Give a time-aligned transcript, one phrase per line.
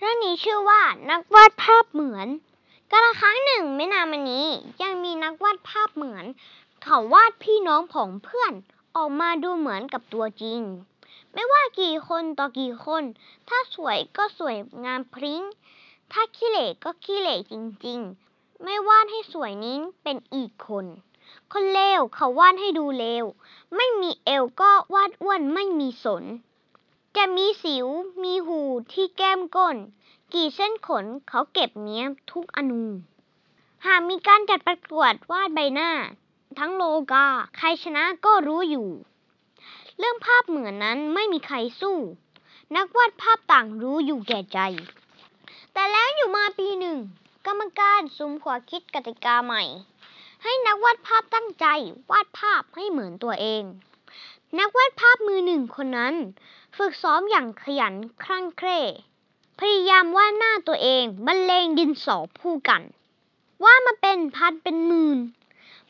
[0.00, 2.28] เรื่องนี้ชื่อว่านักวาดภาพเหมือน
[2.92, 4.46] กาลครั้งหนึ่งไม่นานมานี้
[4.82, 6.24] ยังมีนักวาดภาพเหมือน
[6.82, 8.52] เขาวาดพี่น้องของเพื่อน
[8.96, 10.60] ออกมาดูเหมือนกับตัวจริง
[11.32, 13.04] ไม่ว่ากี่คนต่อกี่คน
[13.48, 15.42] ถ้าสวยก็สวยงามพริ้ง
[16.12, 17.54] ถ้าขี้เหร่ก็ขี้เหร่จ
[17.86, 20.86] ริงๆ ไม่วาดให้สวยนี้เป็นอีกคน
[21.52, 23.24] คนเลวเขาวาดให้ดูเลว
[23.76, 26.24] ไม่มีเอวก็วาดอ้วนไม่มีสน
[27.18, 27.86] จะมีสิว
[28.24, 28.60] มีหู
[28.92, 29.76] ที่แก้มก้น
[30.34, 32.84] กี่เส้นขนเขาเก็บเนี้ยบทุกอนู
[33.86, 35.90] หากมีการจัดประกวดวาดใบหน้า
[36.58, 37.26] ทั้งโลกา
[37.56, 38.88] ใครชนะก็รู้อยู่
[39.98, 41.96] เรื่องภาพเหมือนนั้นไม่มีใครสู้
[42.76, 44.58] นักวาดภาพต่างรู้อยู่แก่ใจ
[45.72, 46.98] แต่แล้วอยู่มาปีหนึ่ง
[47.46, 49.62] กรรมการสุมหัวคิดกติกาใหม่
[50.42, 51.66] ให้นักวาดภาพตั้งใจ
[52.10, 53.64] วาดภาพให้เหมือนตัวเอง
[54.56, 56.14] นักวาดภาพมือหนึ่งคนนั้น
[56.76, 57.94] ฝึกซ้อมอย่างขยัน
[58.24, 58.80] คลั่งเคร่
[59.58, 62.82] พยายามวาดหน้าตัวเองบรรเลงดินสอผู้กัน
[63.64, 65.18] ว่ามาเป็นพันเป็นหมื่น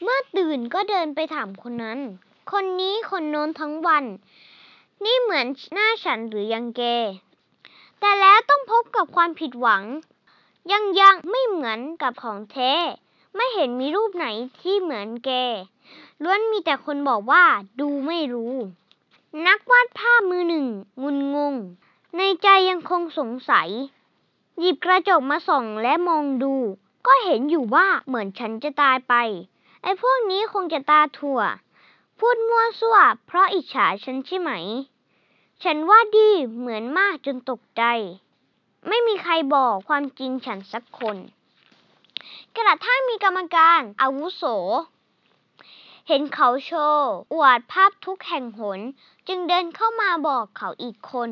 [0.03, 1.99] เมื่อตื่นก็เดินไปถามคนนั้น
[2.53, 4.05] คนนี้คนโน้นทั้งวัน
[5.05, 6.83] นี่เหมือนหน้าฉันหรือยังแก
[8.01, 9.85] แต่แล้วต้องพบกับความผิดหวัง
[10.73, 12.73] ยังยังไม่เหมือนกับของแท้
[13.41, 14.27] ไม่เห็นมีรูปไหน
[14.61, 15.31] ที่เหมือนแก
[16.25, 17.45] ล้วนมีแต่คนบอกว่า
[17.81, 18.55] ดูไม่รู้
[19.47, 20.67] นักวาดภาพมือหนึ่ง
[21.03, 21.55] งุนงง
[22.17, 23.69] ในใจยังคงสงสัย
[24.59, 26.55] หยิบกระจกมาส่องและมองดู
[27.07, 29.15] ก็เห็นอยู่ว่าเหมือนฉันจะตายไป
[29.83, 31.41] ไอ้พวกนี้คงจะตาถั่ว
[32.19, 34.51] พูดมั่วซั่ว เพราะอิจฉาฉันใช่ไหม
[35.63, 37.83] ฉันว่าดีเหมือนมากจนตกใจ
[38.89, 41.17] ไม่มีใครบอกความจริงฉันสักคน
[42.59, 44.43] กระทั่งมีกรรมการอาวุโส
[46.09, 48.81] เห็นเขาโชว์ อวดภาพทุกแห่งหน
[49.29, 51.31] จึงเดินเข้ามาบอกเขาอีกคน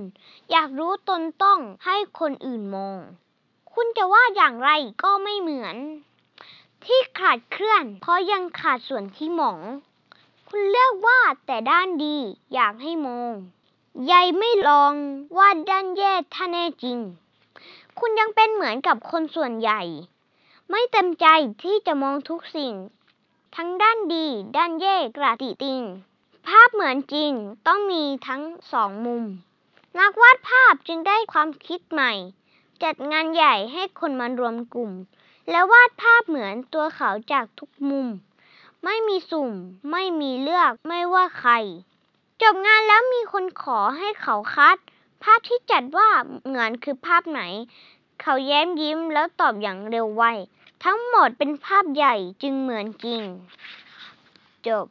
[0.50, 2.98] อยากรู้ตนต้องให้คนอื่นมอง
[3.72, 4.70] คุณจะว่าอย่างไร
[5.02, 5.76] ก็ไม่เหมือน
[6.84, 9.60] ที่ขาดเคลื่อน เพราะยังขาดส่วนที่หมอง
[10.48, 12.16] คุณเลือกวาดแต่ด้านดี
[12.54, 13.32] อยากให้มอง
[14.06, 14.94] ใยไม่ลอง
[15.38, 16.98] วาดด้านแย่ถ้าแน่จริง
[17.98, 19.82] คุณยังเป็นเหมือนกับคนส่วนใหญ่
[20.70, 21.26] ไม่เต็มใจ
[21.62, 22.74] ที่จะมองทุกสิ่ง
[23.56, 25.82] ทั้งด้านดี ด้านแย่กระติติง
[26.48, 27.32] ภาพเหมือนจริง
[27.66, 29.24] ต้องมีทั้งสองมุม
[29.98, 32.12] นักวาดภาพจึงได้ความคิดใหม่
[32.82, 34.92] จัดงานใหญ่ให้คนมารวมกลุ่ม
[35.50, 38.06] แล้ววาดภาพเหมือนตัวเขาจากทุกมุม
[38.84, 39.50] ไม่มีสุ่ม
[39.90, 41.52] ไม่มีเลือกไม่ว่าใคร
[42.42, 44.76] จบงานแล้วมีคนขอให้เขาคัด
[45.22, 46.10] ภาพที่จัดว่า
[46.44, 47.42] เหมือนคือภาพไหน
[48.20, 50.24] เขาแย้มยิ้มแล้วตอบอย่างเร็วไว
[50.84, 53.22] ทั้งหมดเป็นภาพใหญ่จึงเหมือนจริง
[54.66, 54.84] จบ